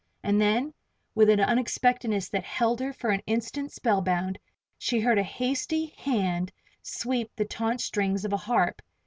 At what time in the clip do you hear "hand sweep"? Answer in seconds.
5.95-7.29